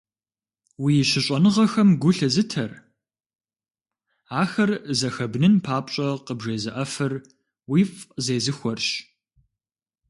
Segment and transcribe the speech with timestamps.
[0.83, 2.71] Уи щыщӀэныгъэхэм гу лъызытэр,
[4.41, 7.13] ахэр зэхэбнын папщӀэ къыбжезыӀэфыр,
[7.71, 8.89] уифӀ зезыхуэрщ.